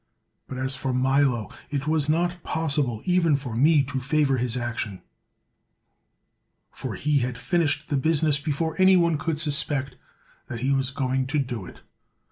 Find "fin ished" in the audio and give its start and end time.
7.37-7.85